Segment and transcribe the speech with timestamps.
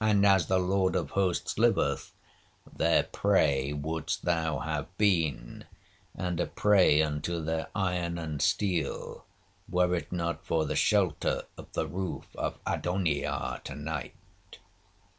[0.00, 2.12] And, as the Lord of hosts liveth,
[2.74, 5.66] their prey wouldst thou have been,
[6.14, 9.26] and a prey unto their iron and steel,
[9.68, 14.14] were it not for the shelter of the roof of Adonijah to night.'